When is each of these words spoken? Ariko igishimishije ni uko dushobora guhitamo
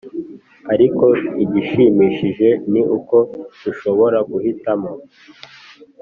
Ariko 0.73 1.05
igishimishije 1.43 2.49
ni 2.73 2.81
uko 2.97 3.17
dushobora 3.63 4.17
guhitamo 4.31 4.91